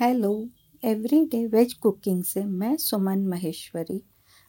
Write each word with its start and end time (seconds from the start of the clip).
Hello 0.00 0.46
everyday 0.84 1.46
veg 1.46 1.74
cooking 1.74 2.24
से 2.24 2.44
मैं 2.44 2.76
सुमन 2.76 3.18
महेश्वरी। 3.18 4.02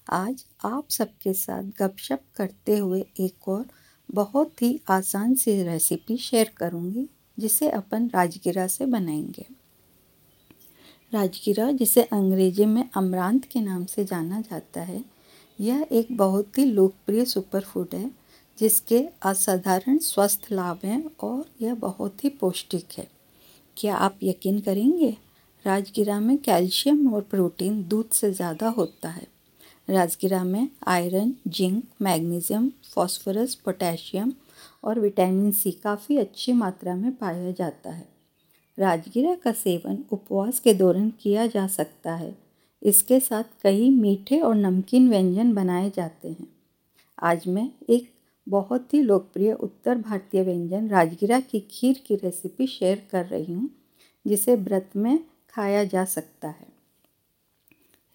आज 0.09 0.45
आप 0.65 0.89
सबके 0.89 1.33
साथ 1.33 1.63
गपशप 1.63 2.19
करते 2.35 2.77
हुए 2.77 3.05
एक 3.19 3.47
और 3.47 3.65
बहुत 4.11 4.61
ही 4.61 4.81
आसान 4.89 5.35
सी 5.35 5.63
रेसिपी 5.63 6.17
शेयर 6.17 6.51
करूँगी, 6.57 7.09
जिसे 7.39 7.69
अपन 7.69 8.07
राजगिरा 8.07 8.67
से 8.67 8.85
बनाएँगे। 8.85 9.45
राजगिरा, 11.13 11.71
जिसे 11.71 12.03
अंग्रेज़ी 12.03 12.65
में 12.65 12.89
अमरांत 12.95 13.45
के 13.45 13.61
नाम 13.61 13.85
से 13.85 14.05
जाना 14.05 14.41
जाता 14.41 14.81
है, 14.81 15.05
यह 15.59 15.87
एक 15.91 16.07
बहुत 16.11 16.57
ही 16.57 16.65
लोकप्रिय 16.65 17.25
सुपर 17.25 17.61
फ़ूड 17.61 17.87
है, 17.93 18.11
जिसके 18.59 19.07
असाधारण 19.21 19.97
स्वस्थ 19.97 20.47
लाभ 20.51 20.79
हैं 20.83 21.11
और 21.19 21.45
यह 21.61 21.75
बहुत 21.75 22.23
ही 22.23 22.29
पौष्टिक 22.29 22.85
है। 22.97 23.07
क्या 23.77 23.95
आप 23.95 24.19
यकीन 24.23 24.59
करेंगे? 24.59 25.17
राजगिरा 25.65 26.19
में 26.19 26.37
कैल्शियम 26.37 27.13
और 27.13 27.21
प्रोटीन 27.21 27.81
दूध 27.83 28.09
से 28.09 28.31
ज़्यादा 28.31 28.67
होता 28.67 29.09
है। 29.09 29.27
राजगिरा 29.87 30.43
में 30.43 30.69
iron, 30.87 31.33
zinc, 31.47 31.83
magnesium, 32.01 32.69
phosphorus, 32.93 33.55
potassium 33.55 34.33
और 34.83 34.99
विटामिन 34.99 35.51
सी 35.51 35.71
काफ़ी 35.71 36.17
अच्छी 36.17 36.53
मात्रा 36.53 36.95
में 36.95 37.11
पाया 37.11 37.51
जाता 37.51 37.89
है। 37.89 38.07
राजगिरा 38.77 39.33
का 39.35 39.51
सेवन 39.51 39.97
उपवास 40.11 40.59
के 40.59 40.73
दौरान 40.73 41.09
किया 41.21 41.47
जा 41.47 41.65
सकता 41.67 42.13
है। 42.13 42.35
इसके 42.81 43.19
साथ 43.19 43.43
कई 43.63 43.89
मीठे 43.89 44.39
और 44.39 44.55
नमकीन 44.55 45.09
व्यंजन 45.09 45.53
बनाए 45.53 45.91
जाते 45.95 46.27
हैं। 46.27 46.47
आज 47.19 47.47
मैं 47.47 47.69
एक 47.89 48.07
बहुत 48.47 48.93
ही 48.93 49.01
लोकप्रिय 49.01 49.51
उत्तर 49.53 49.97
भारतीय 49.97 50.43
व्यंजन 50.43 50.87
राजगिरा 50.87 51.39
की 51.39 51.59
खीर 51.71 52.01
की 52.07 52.15
रेसिपी 52.15 52.67
शेयर 52.67 53.07
कर 53.11 53.25
रही 53.25 53.53
हूँ, 53.53 53.69
जिसे 54.25 54.55
व्रत 54.55 54.89
में 54.95 55.19
खाया 55.49 55.83
जा 55.83 56.05
सकता 56.05 56.47
है। 56.47 56.67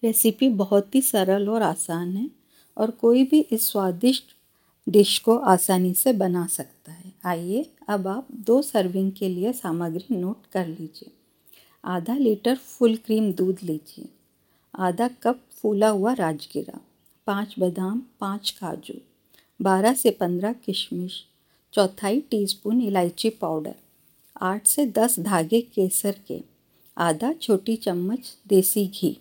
रेसिपी 0.03 0.49
बहुत 0.49 0.95
ही 0.95 1.01
सरल 1.01 1.49
और 1.49 1.61
आसान 1.61 2.15
है 2.17 2.29
और 2.77 2.91
कोई 2.91 3.23
भी 3.23 3.39
इस 3.41 3.67
स्वादिष्ट 3.71 4.35
डिश 4.87 5.17
को 5.19 5.37
आसानी 5.37 5.93
से 5.93 6.13
बना 6.13 6.45
सकता 6.47 6.91
है। 6.91 7.13
आइए 7.25 7.69
अब 7.87 8.07
आप 8.07 8.27
दो 8.31 8.61
सर्विंग 8.61 9.11
के 9.11 9.29
लिए 9.29 9.53
सामग्री 9.53 10.15
नोट 10.15 10.45
कर 10.51 10.67
लीजिए। 10.67 11.11
आधा 11.83 12.15
लीटर 12.15 12.55
फुल 12.55 12.95
क्रीम 12.95 13.31
दूध 13.33 13.59
लीजिए। 13.63 14.09
आधा 14.75 15.07
कप 15.07 15.39
फूला 15.51 15.89
हुआ 15.89 16.13
राजगिरा, 16.13 16.79
पाँच 17.27 17.55
बादाम, 17.59 18.01
पाँच 18.19 18.49
काजू, 18.51 18.93
बारह 19.59 19.93
से 19.93 20.11
पंद्रह 20.11 20.53
किशमिश, 20.53 21.25
चौथाई 21.73 22.19
टीस्पून 22.21 22.81
इलायची 22.81 23.29
पाउडर 23.29 23.75
आठ 24.41 24.67
से 24.67 24.85
दस 24.85 25.19
धागे 25.19 25.61
केसर 25.61 26.15
के 26.27 26.54
आधा 26.97 27.33
छोटी 27.33 27.75
चम्मच 27.75 28.37
देसी 28.47 28.87
घी, 28.87 29.17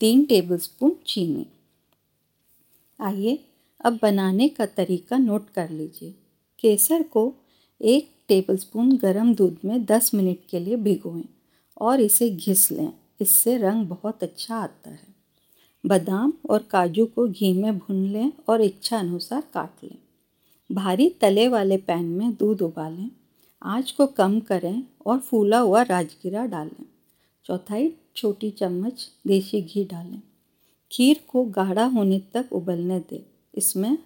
तीन 0.00 0.24
टेबलस्पून 0.24 0.96
चीनी। 1.06 1.46
आइए 3.00 3.44
अब 3.84 3.98
बनाने 4.02 4.48
का 4.48 4.66
तरीका 4.66 5.18
नोट 5.18 5.50
कर 5.50 5.70
लीजिए। 5.70 6.14
केसर 6.58 7.02
को 7.02 7.34
एक 7.82 8.10
टेबलस्पून 8.28 8.96
गरम 8.96 9.34
दूध 9.34 9.58
में 9.64 9.84
10 9.84 10.14
मिनट 10.14 10.38
के 10.50 10.60
लिए 10.60 10.76
भिगोएँ 10.76 11.24
और 11.80 12.00
इसे 12.00 12.30
घिस 12.30 12.70
लें। 12.70 12.92
इससे 13.20 13.56
रंग 13.56 13.86
बहुत 13.86 14.22
अच्छा 14.22 14.56
आता 14.56 14.90
है। 14.90 15.14
बादाम 15.86 16.32
और 16.50 16.62
काजू 16.62 17.06
को 17.06 17.28
घी 17.28 17.52
में 17.52 17.78
भून 17.78 18.06
लें 18.06 18.32
और 18.48 18.60
इच्छा 18.60 18.98
अनुसार 18.98 19.42
काट 19.54 19.84
लें। 19.84 19.98
भारी 20.72 21.10
तले 21.10 21.48
वाले 21.48 21.76
पैन 21.76 22.04
में 22.04 22.34
दूध 22.34 22.62
उबालें, 22.62 23.10
आँच 23.62 23.90
को 23.90 24.06
कम 24.06 24.40
करें 24.40 24.82
और 25.06 25.18
फूला 25.18 25.58
हुआ 25.58 25.82
राजगिरा 25.82 26.46
डालें। 26.46 26.84
चौथाई, 27.44 27.92
छोटी 28.16 28.50
चम्मच 28.50 29.08
देसी 29.26 29.62
घी 29.62 29.84
डालें। 29.84 30.22
खीर 30.92 31.20
को 31.28 31.44
गाढ़ा 31.44 31.84
होने 31.84 32.18
तक 32.18 32.48
उबलने 32.52 33.00
दें। 33.00 33.26
इसमें 33.54 33.98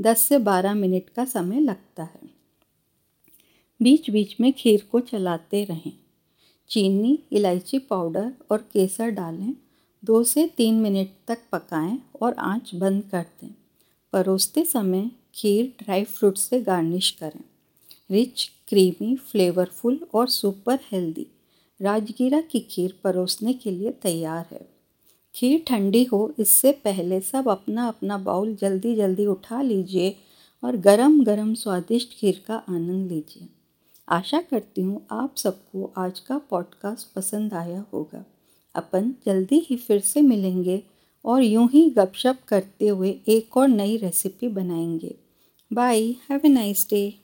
10 0.00 0.22
से 0.22 0.38
12 0.38 0.74
मिनट 0.74 1.08
का 1.08 1.24
समय 1.24 1.60
लगता 1.60 2.02
है। 2.02 2.30
बीच 3.82 4.10
बीच 4.10 4.40
में 4.40 4.52
खीर 4.52 4.88
को 4.92 5.00
चलाते 5.00 5.64
रहें। 5.64 5.92
चीनी, 6.68 7.18
इलायची 7.32 7.78
पाउडर 7.78 8.32
और 8.50 8.58
केसर 8.72 9.10
डालें। 9.10 9.54
दो 10.04 10.24
से 10.24 10.46
तीन 10.46 10.74
मिनट 10.74 11.08
तक 11.28 11.38
पकाएँ 11.52 11.98
और 12.22 12.34
आँच 12.34 12.74
बंद 12.74 13.02
कर 13.02 13.22
दें। 13.22 13.54
परोसते 14.12 14.64
समय 14.64 15.10
खीर 15.34 15.84
ड्राई 15.84 16.04
फ्रूट 16.04 16.36
से 16.36 16.60
गार्निश 16.60 17.10
करें। 17.10 17.44
रिच, 18.10 18.50
क्रीमी, 18.68 19.16
फ्लेवरफुल 19.16 20.06
और 20.14 20.28
सुपर 20.28 20.78
हेल्दी। 20.92 21.26
राजगीरा 21.82 22.40
की 22.40 22.60
खीर 22.60 22.94
परोसने 23.04 23.52
के 23.52 23.70
लिए 23.70 23.90
तैयार 23.90 24.46
है। 24.50 24.68
खीर 25.34 25.64
ठंडी 25.66 26.04
हो, 26.04 26.34
इससे 26.38 26.72
पहले 26.72 27.20
सब 27.20 27.48
अपना 27.48 27.88
अपना 27.88 28.18
बाउल 28.18 28.54
जल्दी 28.54 28.96
जल्दी 28.96 29.26
उठा 29.26 29.62
लीजिए 29.62 30.16
और 30.64 30.76
गरम 30.76 31.24
गरम 31.24 31.54
स्वादिष्ट 31.54 32.08
खीर 32.18 32.44
का 32.46 32.54
आनंद 32.54 33.12
लीजिए। 33.12 33.48
आशा 34.08 34.40
करती 34.40 34.82
हूँ 34.82 35.06
आप 35.10 35.36
सबको 35.36 35.92
आज 35.96 36.20
का 36.20 36.38
पॉडकास्ट 36.38 37.14
पसंद 37.14 37.54
आया 37.54 37.84
होगा। 37.92 38.24
अपन 38.74 39.14
जल्दी 39.26 39.58
ही 39.58 39.76
फिर 39.76 40.00
से 40.00 40.20
मिलेंगे 40.20 40.82
और 41.24 41.42
यूँ 41.42 41.68
ही 41.72 41.90
गपशप 41.90 42.38
करते 42.48 42.88
हुए 42.88 43.20
एक 43.28 43.56
और 43.56 43.68
नई 43.68 43.96
रेसिपी 43.96 44.48
बनाएँगे। 44.48 45.16
Bye 45.72 46.02
have 46.02 46.40
a 46.44 46.48
nice 46.48 46.86
day 46.90 47.14